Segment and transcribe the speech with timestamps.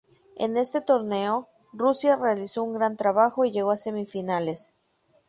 [0.35, 4.73] En ese torneo, Rusia realizó un gran trabajo y llegó a semifinales.